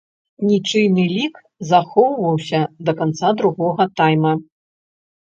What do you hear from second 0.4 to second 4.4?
Нічыйны лік захоўваўся да канца другога тайма.